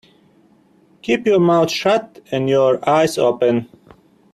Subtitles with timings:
[1.03, 3.69] Keep your mouth shut and your eyes open.